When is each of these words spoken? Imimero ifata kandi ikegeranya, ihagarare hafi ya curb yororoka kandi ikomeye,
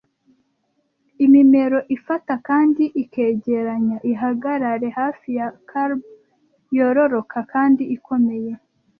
Imimero 1.25 1.79
ifata 1.95 2.33
kandi 2.47 2.83
ikegeranya, 3.03 3.97
ihagarare 4.11 4.87
hafi 4.99 5.27
ya 5.37 5.47
curb 5.69 5.99
yororoka 6.77 7.37
kandi 7.53 7.83
ikomeye, 7.95 8.51